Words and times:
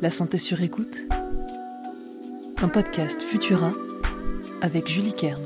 La 0.00 0.10
santé 0.10 0.38
sur 0.38 0.62
écoute. 0.62 1.08
Un 2.58 2.68
podcast 2.68 3.20
Futura 3.20 3.72
avec 4.62 4.86
Julie 4.86 5.12
Kern. 5.12 5.42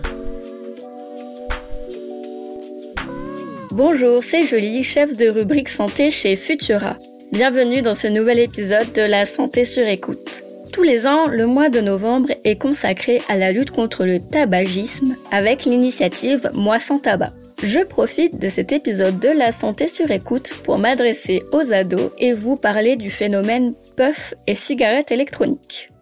Bonjour, 3.70 4.22
c'est 4.22 4.44
Julie, 4.44 4.82
chef 4.82 5.16
de 5.16 5.28
rubrique 5.30 5.70
santé 5.70 6.10
chez 6.10 6.36
Futura. 6.36 6.98
Bienvenue 7.32 7.80
dans 7.80 7.94
ce 7.94 8.08
nouvel 8.08 8.40
épisode 8.40 8.92
de 8.92 9.00
La 9.00 9.24
santé 9.24 9.64
sur 9.64 9.86
écoute. 9.86 10.42
Tous 10.70 10.82
les 10.82 11.06
ans, 11.06 11.28
le 11.28 11.46
mois 11.46 11.70
de 11.70 11.80
novembre 11.80 12.32
est 12.44 12.60
consacré 12.60 13.22
à 13.28 13.38
la 13.38 13.52
lutte 13.52 13.70
contre 13.70 14.04
le 14.04 14.20
tabagisme 14.20 15.16
avec 15.30 15.64
l'initiative 15.64 16.50
Moi 16.52 16.78
sans 16.78 16.98
tabac. 16.98 17.32
Je 17.62 17.78
profite 17.78 18.40
de 18.40 18.48
cet 18.48 18.72
épisode 18.72 19.20
de 19.20 19.28
La 19.28 19.52
santé 19.52 19.86
sur 19.86 20.10
écoute 20.10 20.56
pour 20.64 20.78
m'adresser 20.78 21.44
aux 21.52 21.72
ados 21.72 22.10
et 22.18 22.32
vous 22.32 22.56
parler 22.56 22.96
du 22.96 23.08
phénomène 23.08 23.74
puff 23.96 24.34
et 24.48 24.56
cigarettes 24.56 25.12
électroniques. 25.12 25.92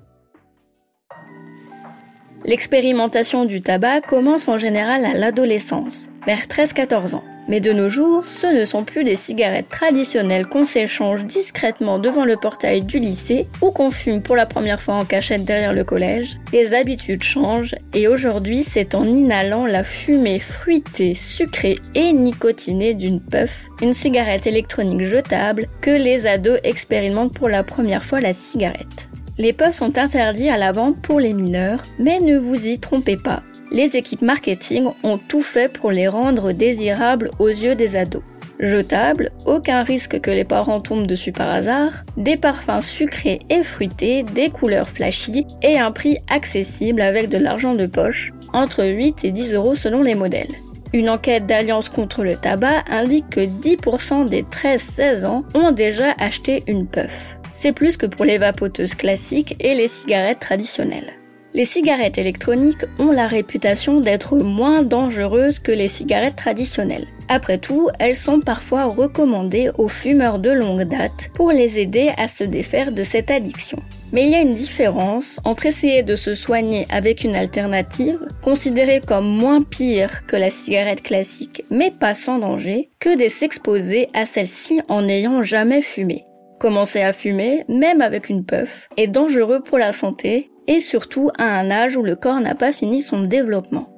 L'expérimentation 2.47 3.45
du 3.45 3.61
tabac 3.61 4.01
commence 4.01 4.49
en 4.49 4.57
général 4.57 5.05
à 5.05 5.13
l'adolescence, 5.13 6.09
vers 6.27 6.47
13-14 6.47 7.17
ans. 7.17 7.25
Mais 7.51 7.61
de 7.61 7.73
nos 7.73 7.89
jours, 7.89 8.25
ce 8.25 8.47
ne 8.47 8.65
sont 8.65 8.85
plus 8.85 9.03
des 9.03 9.17
cigarettes 9.17 9.69
traditionnelles 9.69 10.47
qu'on 10.47 10.65
s'échange 10.65 11.25
discrètement 11.25 11.99
devant 11.99 12.25
le 12.25 12.37
portail 12.37 12.83
du 12.83 13.01
lycée 13.01 13.49
ou 13.61 13.73
qu'on 13.73 13.91
fume 13.91 14.23
pour 14.23 14.37
la 14.37 14.47
première 14.47 14.81
fois 14.81 14.95
en 14.95 15.05
cachette 15.05 15.45
derrière 15.45 15.73
le 15.73 15.83
collège. 15.83 16.39
Les 16.53 16.75
habitudes 16.75 17.25
changent 17.25 17.75
et 17.93 18.07
aujourd'hui, 18.07 18.63
c'est 18.63 18.95
en 18.95 19.05
inhalant 19.05 19.67
la 19.67 19.83
fumée 19.83 20.39
fruitée, 20.39 21.17
sucrée 21.17 21.75
et 21.97 22.13
nicotinée 22.13 22.95
d'une 22.95 23.21
puff, 23.21 23.67
une 23.83 23.95
cigarette 23.95 24.47
électronique 24.47 25.03
jetable, 25.03 25.67
que 25.81 25.91
les 25.91 26.29
ados 26.29 26.61
expérimentent 26.63 27.35
pour 27.35 27.49
la 27.49 27.65
première 27.65 28.05
fois 28.05 28.21
la 28.21 28.33
cigarette. 28.33 29.09
Les 29.39 29.53
puffs 29.53 29.75
sont 29.75 29.99
interdits 29.99 30.51
à 30.51 30.57
la 30.57 30.71
vente 30.71 31.03
pour 31.03 31.19
les 31.19 31.35
mineurs, 31.35 31.85
mais 31.99 32.21
ne 32.21 32.39
vous 32.39 32.69
y 32.69 32.79
trompez 32.79 33.17
pas 33.17 33.43
les 33.71 33.97
équipes 33.97 34.23
marketing 34.23 34.89
ont 35.03 35.19
tout 35.19 35.43
fait 35.43 35.73
pour 35.73 35.93
les 35.93 36.09
rendre 36.09 36.53
désirables 36.53 37.31
aux 37.39 37.49
yeux 37.49 37.75
des 37.75 37.97
ados. 37.97 38.23
Jetables, 38.59 39.31
aucun 39.47 39.83
risque 39.83 40.21
que 40.21 40.31
les 40.31 40.45
parents 40.45 40.81
tombent 40.81 41.07
dessus 41.07 41.33
par 41.33 41.49
hasard, 41.49 42.05
des 42.19 42.37
parfums 42.37 42.83
sucrés 42.83 43.39
et 43.49 43.63
fruités, 43.63 44.23
des 44.23 44.51
couleurs 44.51 44.89
flashy 44.89 45.47
et 45.63 45.79
un 45.79 45.93
prix 45.93 46.19
accessible 46.29 47.01
avec 47.01 47.31
de 47.31 47.39
l'argent 47.39 47.75
de 47.75 47.87
poche, 47.87 48.33
entre 48.53 48.85
8 48.85 49.25
et 49.25 49.31
10 49.31 49.55
euros 49.55 49.75
selon 49.75 50.03
les 50.03 50.15
modèles. 50.15 50.51
Une 50.93 51.09
enquête 51.09 51.47
d'Alliance 51.47 51.89
contre 51.89 52.23
le 52.23 52.37
tabac 52.37 52.85
indique 52.91 53.31
que 53.31 53.41
10% 53.41 54.29
des 54.29 54.43
13-16 54.43 55.25
ans 55.25 55.45
ont 55.55 55.71
déjà 55.71 56.13
acheté 56.19 56.65
une 56.67 56.87
puff. 56.87 57.39
C'est 57.53 57.73
plus 57.73 57.97
que 57.97 58.07
pour 58.07 58.25
les 58.25 58.39
vapoteuses 58.39 58.95
classiques 58.95 59.57
et 59.61 59.75
les 59.75 59.89
cigarettes 59.89 60.41
traditionnelles. 60.41 61.20
Les 61.53 61.65
cigarettes 61.65 62.19
électroniques 62.19 62.85
ont 63.01 63.11
la 63.11 63.27
réputation 63.27 64.01
d'être 64.01 64.37
moins 64.37 64.83
dangereuses 64.83 65.59
que 65.59 65.73
les 65.73 65.89
cigarettes 65.89 66.37
traditionnelles. 66.37 67.09
Après 67.29 67.59
tout, 67.59 67.89
elles 67.99 68.17
sont 68.17 68.41
parfois 68.41 68.85
recommandées 68.85 69.71
aux 69.77 69.89
fumeurs 69.89 70.39
de 70.39 70.51
longue 70.51 70.83
date 70.83 71.31
pour 71.35 71.51
les 71.51 71.81
aider 71.81 72.11
à 72.17 72.29
se 72.29 72.45
défaire 72.45 72.93
de 72.93 73.03
cette 73.03 73.33
addiction. 73.33 73.79
Mais 74.13 74.25
il 74.25 74.31
y 74.31 74.35
a 74.37 74.43
une 74.43 74.55
différence 74.55 75.41
entre 75.45 75.67
essayer 75.67 76.05
de 76.05 76.15
se 76.15 76.35
soigner 76.35 76.87
avec 76.89 77.25
une 77.25 77.35
alternative, 77.35 78.21
considérée 78.43 79.01
comme 79.01 79.27
moins 79.27 79.63
pire 79.63 80.27
que 80.27 80.37
la 80.37 80.51
cigarette 80.51 81.03
classique 81.03 81.65
mais 81.71 81.91
pas 81.91 82.15
sans 82.15 82.39
danger, 82.39 82.91
que 83.01 83.21
de 83.21 83.29
s'exposer 83.29 84.09
à 84.15 84.25
celle-ci 84.25 84.83
en 84.89 85.03
n'ayant 85.03 85.43
jamais 85.43 85.83
fumé. 85.83 86.25
Commencer 86.61 87.01
à 87.01 87.13
fumer, 87.13 87.65
même 87.69 88.03
avec 88.03 88.29
une 88.29 88.45
puff, 88.45 88.89
est 88.97 89.07
dangereux 89.07 89.63
pour 89.63 89.79
la 89.79 89.93
santé 89.93 90.51
et 90.71 90.79
surtout 90.79 91.31
à 91.37 91.59
un 91.59 91.69
âge 91.69 91.97
où 91.97 92.03
le 92.03 92.15
corps 92.15 92.41
n'a 92.41 92.55
pas 92.55 92.71
fini 92.71 93.03
son 93.03 93.25
développement. 93.25 93.89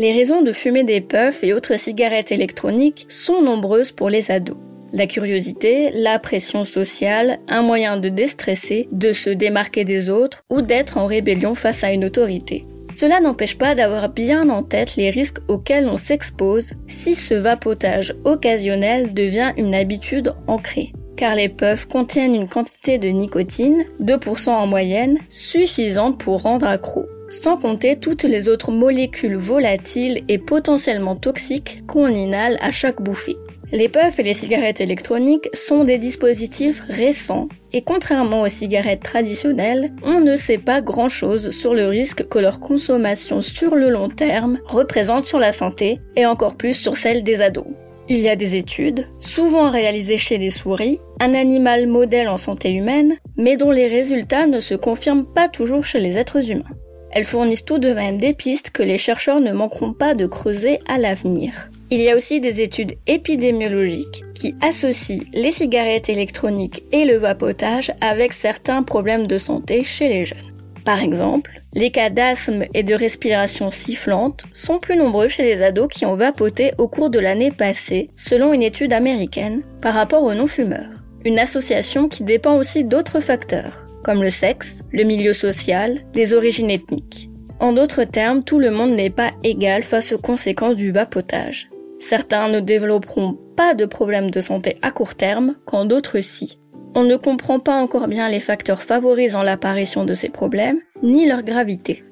Les 0.00 0.12
raisons 0.12 0.42
de 0.42 0.52
fumer 0.52 0.82
des 0.82 1.00
puffs 1.00 1.44
et 1.44 1.52
autres 1.52 1.78
cigarettes 1.78 2.32
électroniques 2.32 3.06
sont 3.08 3.40
nombreuses 3.40 3.92
pour 3.92 4.10
les 4.10 4.32
ados. 4.32 4.56
La 4.90 5.06
curiosité, 5.06 5.90
la 5.94 6.18
pression 6.18 6.64
sociale, 6.64 7.38
un 7.46 7.62
moyen 7.62 7.96
de 7.96 8.08
déstresser, 8.08 8.88
de 8.90 9.12
se 9.12 9.30
démarquer 9.30 9.84
des 9.84 10.10
autres 10.10 10.42
ou 10.50 10.62
d'être 10.62 10.98
en 10.98 11.06
rébellion 11.06 11.54
face 11.54 11.84
à 11.84 11.92
une 11.92 12.04
autorité. 12.04 12.66
Cela 12.96 13.20
n'empêche 13.20 13.56
pas 13.56 13.76
d'avoir 13.76 14.08
bien 14.08 14.48
en 14.48 14.64
tête 14.64 14.96
les 14.96 15.10
risques 15.10 15.38
auxquels 15.46 15.88
on 15.88 15.96
s'expose 15.96 16.72
si 16.88 17.14
ce 17.14 17.34
vapotage 17.34 18.16
occasionnel 18.24 19.14
devient 19.14 19.52
une 19.56 19.76
habitude 19.76 20.32
ancrée 20.48 20.92
car 21.18 21.34
les 21.34 21.48
puffs 21.48 21.86
contiennent 21.86 22.36
une 22.36 22.48
quantité 22.48 22.96
de 22.96 23.08
nicotine, 23.08 23.84
2% 24.00 24.50
en 24.50 24.66
moyenne, 24.66 25.18
suffisante 25.28 26.18
pour 26.18 26.42
rendre 26.42 26.66
accro, 26.66 27.06
sans 27.28 27.56
compter 27.56 27.96
toutes 27.96 28.22
les 28.22 28.48
autres 28.48 28.70
molécules 28.70 29.36
volatiles 29.36 30.22
et 30.28 30.38
potentiellement 30.38 31.16
toxiques 31.16 31.82
qu'on 31.88 32.06
inhale 32.06 32.56
à 32.62 32.70
chaque 32.70 33.02
bouffée. 33.02 33.36
Les 33.72 33.88
puffs 33.88 34.18
et 34.18 34.22
les 34.22 34.32
cigarettes 34.32 34.80
électroniques 34.80 35.48
sont 35.52 35.84
des 35.84 35.98
dispositifs 35.98 36.82
récents 36.88 37.48
et 37.72 37.82
contrairement 37.82 38.42
aux 38.42 38.48
cigarettes 38.48 39.02
traditionnelles, 39.02 39.92
on 40.04 40.20
ne 40.20 40.36
sait 40.36 40.56
pas 40.56 40.80
grand-chose 40.80 41.50
sur 41.50 41.74
le 41.74 41.86
risque 41.86 42.26
que 42.28 42.38
leur 42.38 42.60
consommation 42.60 43.42
sur 43.42 43.74
le 43.74 43.90
long 43.90 44.08
terme 44.08 44.58
représente 44.64 45.26
sur 45.26 45.40
la 45.40 45.52
santé 45.52 46.00
et 46.16 46.24
encore 46.24 46.56
plus 46.56 46.74
sur 46.74 46.96
celle 46.96 47.24
des 47.24 47.42
ados. 47.42 47.66
Il 48.10 48.20
y 48.20 48.28
a 48.30 48.36
des 48.36 48.54
études, 48.54 49.06
souvent 49.18 49.70
réalisées 49.70 50.16
chez 50.16 50.38
des 50.38 50.48
souris, 50.48 50.98
un 51.20 51.34
animal 51.34 51.86
modèle 51.86 52.28
en 52.28 52.38
santé 52.38 52.72
humaine, 52.72 53.18
mais 53.36 53.58
dont 53.58 53.70
les 53.70 53.86
résultats 53.86 54.46
ne 54.46 54.60
se 54.60 54.74
confirment 54.74 55.26
pas 55.26 55.48
toujours 55.48 55.84
chez 55.84 56.00
les 56.00 56.16
êtres 56.16 56.50
humains. 56.50 56.64
Elles 57.10 57.26
fournissent 57.26 57.66
tout 57.66 57.78
de 57.78 57.92
même 57.92 58.16
des 58.16 58.32
pistes 58.32 58.70
que 58.70 58.82
les 58.82 58.96
chercheurs 58.96 59.40
ne 59.40 59.52
manqueront 59.52 59.92
pas 59.92 60.14
de 60.14 60.26
creuser 60.26 60.78
à 60.88 60.96
l'avenir. 60.96 61.70
Il 61.90 62.00
y 62.00 62.10
a 62.10 62.16
aussi 62.16 62.40
des 62.40 62.62
études 62.62 62.94
épidémiologiques 63.06 64.24
qui 64.34 64.54
associent 64.62 65.24
les 65.34 65.52
cigarettes 65.52 66.08
électroniques 66.08 66.84
et 66.92 67.04
le 67.04 67.16
vapotage 67.16 67.92
avec 68.00 68.32
certains 68.32 68.82
problèmes 68.82 69.26
de 69.26 69.36
santé 69.36 69.84
chez 69.84 70.08
les 70.08 70.24
jeunes. 70.24 70.57
Par 70.88 71.02
exemple, 71.02 71.60
les 71.74 71.90
cas 71.90 72.08
d'asthme 72.08 72.64
et 72.72 72.82
de 72.82 72.94
respiration 72.94 73.70
sifflante 73.70 74.44
sont 74.54 74.78
plus 74.78 74.96
nombreux 74.96 75.28
chez 75.28 75.42
les 75.42 75.62
ados 75.62 75.88
qui 75.92 76.06
ont 76.06 76.14
vapoté 76.14 76.72
au 76.78 76.88
cours 76.88 77.10
de 77.10 77.18
l'année 77.18 77.50
passée, 77.50 78.08
selon 78.16 78.54
une 78.54 78.62
étude 78.62 78.94
américaine, 78.94 79.60
par 79.82 79.92
rapport 79.92 80.22
aux 80.22 80.32
non-fumeurs. 80.32 80.88
Une 81.26 81.38
association 81.38 82.08
qui 82.08 82.24
dépend 82.24 82.56
aussi 82.56 82.84
d'autres 82.84 83.20
facteurs, 83.20 83.86
comme 84.02 84.22
le 84.22 84.30
sexe, 84.30 84.78
le 84.90 85.02
milieu 85.02 85.34
social, 85.34 85.98
les 86.14 86.32
origines 86.32 86.70
ethniques. 86.70 87.28
En 87.60 87.74
d'autres 87.74 88.04
termes, 88.04 88.42
tout 88.42 88.58
le 88.58 88.70
monde 88.70 88.92
n'est 88.92 89.10
pas 89.10 89.32
égal 89.44 89.82
face 89.82 90.12
aux 90.12 90.18
conséquences 90.18 90.76
du 90.76 90.90
vapotage. 90.90 91.68
Certains 92.00 92.48
ne 92.48 92.60
développeront 92.60 93.36
pas 93.58 93.74
de 93.74 93.84
problèmes 93.84 94.30
de 94.30 94.40
santé 94.40 94.78
à 94.80 94.90
court 94.90 95.16
terme, 95.16 95.56
quand 95.66 95.84
d'autres 95.84 96.20
si. 96.22 96.58
On 96.94 97.04
ne 97.04 97.16
comprend 97.16 97.60
pas 97.60 97.80
encore 97.80 98.08
bien 98.08 98.28
les 98.28 98.40
facteurs 98.40 98.82
favorisant 98.82 99.42
l'apparition 99.42 100.04
de 100.04 100.14
ces 100.14 100.28
problèmes, 100.28 100.80
ni 101.02 101.26
leur 101.26 101.42
gravité. 101.42 102.04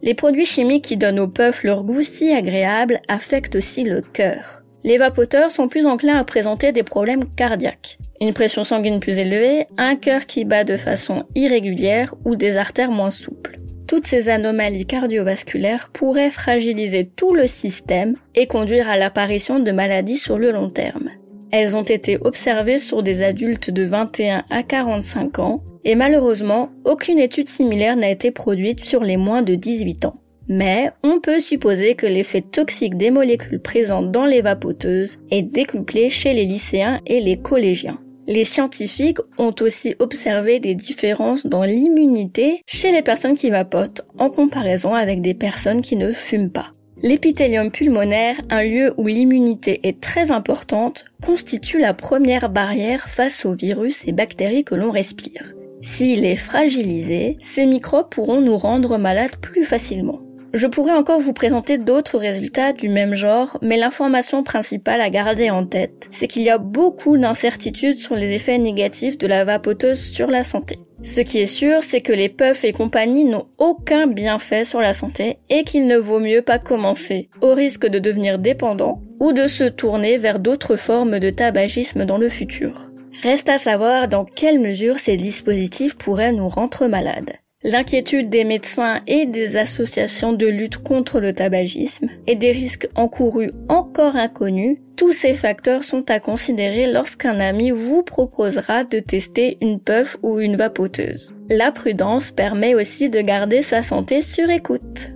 Les 0.00 0.14
produits 0.14 0.44
chimiques 0.44 0.84
qui 0.84 0.96
donnent 0.96 1.20
aux 1.20 1.28
puffs 1.28 1.64
leur 1.64 1.84
goût 1.84 2.02
si 2.02 2.32
agréable 2.32 3.00
affectent 3.08 3.56
aussi 3.56 3.84
le 3.84 4.00
cœur. 4.00 4.62
Les 4.84 4.96
vapoteurs 4.96 5.50
sont 5.50 5.68
plus 5.68 5.86
enclins 5.86 6.18
à 6.18 6.24
présenter 6.24 6.70
des 6.72 6.84
problèmes 6.84 7.24
cardiaques. 7.34 7.98
Une 8.20 8.32
pression 8.32 8.64
sanguine 8.64 9.00
plus 9.00 9.18
élevée, 9.18 9.66
un 9.76 9.96
cœur 9.96 10.26
qui 10.26 10.44
bat 10.44 10.64
de 10.64 10.76
façon 10.76 11.24
irrégulière 11.34 12.14
ou 12.24 12.36
des 12.36 12.56
artères 12.56 12.92
moins 12.92 13.10
souples. 13.10 13.58
Toutes 13.88 14.06
ces 14.06 14.28
anomalies 14.28 14.86
cardiovasculaires 14.86 15.88
pourraient 15.92 16.30
fragiliser 16.30 17.06
tout 17.06 17.34
le 17.34 17.46
système 17.46 18.16
et 18.34 18.46
conduire 18.46 18.88
à 18.88 18.96
l'apparition 18.96 19.58
de 19.58 19.72
maladies 19.72 20.18
sur 20.18 20.38
le 20.38 20.52
long 20.52 20.70
terme. 20.70 21.10
Elles 21.50 21.76
ont 21.76 21.82
été 21.82 22.18
observées 22.20 22.78
sur 22.78 23.02
des 23.02 23.22
adultes 23.22 23.70
de 23.70 23.84
21 23.84 24.44
à 24.50 24.62
45 24.62 25.38
ans 25.38 25.62
et 25.84 25.94
malheureusement, 25.94 26.70
aucune 26.84 27.18
étude 27.18 27.48
similaire 27.48 27.96
n'a 27.96 28.10
été 28.10 28.30
produite 28.30 28.84
sur 28.84 29.02
les 29.02 29.16
moins 29.16 29.42
de 29.42 29.54
18 29.54 30.04
ans. 30.04 30.20
Mais 30.48 30.90
on 31.02 31.20
peut 31.20 31.40
supposer 31.40 31.94
que 31.94 32.06
l'effet 32.06 32.40
toxique 32.40 32.96
des 32.96 33.10
molécules 33.10 33.60
présentes 33.60 34.10
dans 34.10 34.24
les 34.24 34.40
vapoteuses 34.40 35.18
est 35.30 35.42
décuplé 35.42 36.08
chez 36.08 36.32
les 36.32 36.46
lycéens 36.46 36.96
et 37.06 37.20
les 37.20 37.36
collégiens. 37.36 37.98
Les 38.26 38.44
scientifiques 38.44 39.20
ont 39.38 39.54
aussi 39.60 39.94
observé 39.98 40.60
des 40.60 40.74
différences 40.74 41.46
dans 41.46 41.64
l'immunité 41.64 42.60
chez 42.66 42.92
les 42.92 43.02
personnes 43.02 43.36
qui 43.36 43.48
vapotent 43.48 44.02
en 44.18 44.28
comparaison 44.28 44.92
avec 44.94 45.22
des 45.22 45.34
personnes 45.34 45.80
qui 45.80 45.96
ne 45.96 46.12
fument 46.12 46.50
pas. 46.50 46.72
L'épithélium 47.02 47.70
pulmonaire, 47.70 48.40
un 48.50 48.64
lieu 48.64 48.92
où 48.96 49.06
l'immunité 49.06 49.80
est 49.84 50.00
très 50.00 50.32
importante, 50.32 51.04
constitue 51.22 51.78
la 51.78 51.94
première 51.94 52.50
barrière 52.50 53.08
face 53.08 53.46
aux 53.46 53.54
virus 53.54 54.06
et 54.08 54.12
bactéries 54.12 54.64
que 54.64 54.74
l'on 54.74 54.90
respire. 54.90 55.54
S'il 55.80 56.24
est 56.24 56.36
fragilisé, 56.36 57.36
ces 57.40 57.66
microbes 57.66 58.08
pourront 58.10 58.40
nous 58.40 58.56
rendre 58.56 58.98
malades 58.98 59.36
plus 59.40 59.64
facilement. 59.64 60.27
Je 60.54 60.66
pourrais 60.66 60.92
encore 60.92 61.20
vous 61.20 61.34
présenter 61.34 61.76
d'autres 61.76 62.18
résultats 62.18 62.72
du 62.72 62.88
même 62.88 63.14
genre, 63.14 63.58
mais 63.60 63.76
l'information 63.76 64.42
principale 64.42 65.02
à 65.02 65.10
garder 65.10 65.50
en 65.50 65.66
tête, 65.66 66.08
c'est 66.10 66.26
qu'il 66.26 66.42
y 66.42 66.48
a 66.48 66.56
beaucoup 66.56 67.18
d'incertitudes 67.18 67.98
sur 67.98 68.14
les 68.14 68.32
effets 68.32 68.56
négatifs 68.56 69.18
de 69.18 69.26
la 69.26 69.44
vapoteuse 69.44 70.00
sur 70.00 70.28
la 70.28 70.44
santé. 70.44 70.78
Ce 71.02 71.20
qui 71.20 71.38
est 71.38 71.46
sûr, 71.46 71.82
c'est 71.82 72.00
que 72.00 72.12
les 72.12 72.30
puffs 72.30 72.64
et 72.64 72.72
compagnie 72.72 73.26
n'ont 73.26 73.48
aucun 73.58 74.06
bienfait 74.06 74.64
sur 74.64 74.80
la 74.80 74.94
santé 74.94 75.38
et 75.50 75.64
qu'il 75.64 75.86
ne 75.86 75.98
vaut 75.98 76.18
mieux 76.18 76.42
pas 76.42 76.58
commencer, 76.58 77.28
au 77.42 77.52
risque 77.52 77.86
de 77.86 77.98
devenir 77.98 78.38
dépendant 78.38 79.02
ou 79.20 79.32
de 79.32 79.46
se 79.48 79.64
tourner 79.64 80.16
vers 80.16 80.38
d'autres 80.38 80.76
formes 80.76 81.18
de 81.18 81.30
tabagisme 81.30 82.06
dans 82.06 82.18
le 82.18 82.28
futur. 82.28 82.90
Reste 83.22 83.48
à 83.48 83.58
savoir 83.58 84.08
dans 84.08 84.24
quelle 84.24 84.60
mesure 84.60 84.98
ces 84.98 85.16
dispositifs 85.16 85.96
pourraient 85.96 86.32
nous 86.32 86.48
rendre 86.48 86.86
malades. 86.86 87.32
L'inquiétude 87.64 88.30
des 88.30 88.44
médecins 88.44 89.00
et 89.08 89.26
des 89.26 89.56
associations 89.56 90.32
de 90.32 90.46
lutte 90.46 90.78
contre 90.78 91.18
le 91.18 91.32
tabagisme 91.32 92.08
et 92.28 92.36
des 92.36 92.52
risques 92.52 92.88
encourus 92.94 93.50
encore 93.68 94.14
inconnus, 94.14 94.78
tous 94.96 95.12
ces 95.12 95.34
facteurs 95.34 95.82
sont 95.82 96.08
à 96.08 96.20
considérer 96.20 96.86
lorsqu'un 96.86 97.40
ami 97.40 97.72
vous 97.72 98.04
proposera 98.04 98.84
de 98.84 99.00
tester 99.00 99.58
une 99.60 99.80
puff 99.80 100.18
ou 100.22 100.38
une 100.38 100.54
vapoteuse. 100.54 101.34
La 101.50 101.72
prudence 101.72 102.30
permet 102.30 102.76
aussi 102.76 103.10
de 103.10 103.20
garder 103.20 103.62
sa 103.62 103.82
santé 103.82 104.22
sur 104.22 104.48
écoute. 104.50 105.10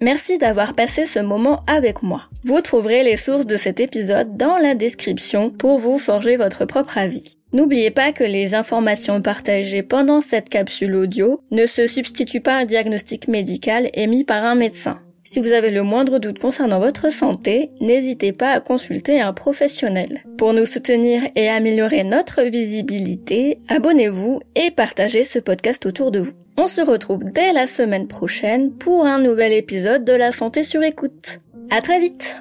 Merci 0.00 0.38
d'avoir 0.38 0.74
passé 0.74 1.06
ce 1.06 1.20
moment 1.20 1.62
avec 1.68 2.02
moi. 2.02 2.22
Vous 2.42 2.60
trouverez 2.60 3.04
les 3.04 3.16
sources 3.16 3.46
de 3.46 3.56
cet 3.56 3.78
épisode 3.78 4.36
dans 4.36 4.56
la 4.56 4.74
description 4.74 5.50
pour 5.50 5.78
vous 5.78 5.98
forger 5.98 6.36
votre 6.36 6.64
propre 6.64 6.98
avis. 6.98 7.36
N'oubliez 7.52 7.90
pas 7.90 8.12
que 8.12 8.24
les 8.24 8.54
informations 8.54 9.20
partagées 9.20 9.82
pendant 9.82 10.20
cette 10.20 10.48
capsule 10.48 10.94
audio 10.94 11.40
ne 11.50 11.66
se 11.66 11.86
substituent 11.86 12.40
pas 12.40 12.56
à 12.56 12.60
un 12.60 12.64
diagnostic 12.64 13.28
médical 13.28 13.90
émis 13.94 14.24
par 14.24 14.44
un 14.44 14.54
médecin. 14.54 15.00
Si 15.24 15.38
vous 15.40 15.52
avez 15.52 15.70
le 15.70 15.82
moindre 15.82 16.18
doute 16.18 16.38
concernant 16.38 16.80
votre 16.80 17.12
santé, 17.12 17.70
n'hésitez 17.80 18.32
pas 18.32 18.50
à 18.50 18.60
consulter 18.60 19.20
un 19.20 19.32
professionnel. 19.32 20.24
Pour 20.36 20.52
nous 20.52 20.66
soutenir 20.66 21.22
et 21.36 21.48
améliorer 21.48 22.02
notre 22.02 22.42
visibilité, 22.42 23.58
abonnez-vous 23.68 24.40
et 24.56 24.70
partagez 24.72 25.22
ce 25.22 25.38
podcast 25.38 25.86
autour 25.86 26.10
de 26.10 26.20
vous. 26.20 26.32
On 26.58 26.66
se 26.66 26.80
retrouve 26.80 27.24
dès 27.24 27.52
la 27.52 27.66
semaine 27.66 28.08
prochaine 28.08 28.72
pour 28.72 29.06
un 29.06 29.20
nouvel 29.20 29.52
épisode 29.52 30.04
de 30.04 30.12
la 30.12 30.32
santé 30.32 30.62
sur 30.62 30.82
écoute. 30.82 31.38
À 31.70 31.80
très 31.80 32.00
vite! 32.00 32.36